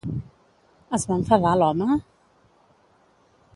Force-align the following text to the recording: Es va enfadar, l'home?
Es 0.99 1.05
va 1.11 1.17
enfadar, 1.19 1.53
l'home? 1.63 1.99